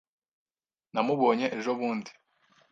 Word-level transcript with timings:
Namubonye 0.93 1.45
ejobundi. 1.57 2.11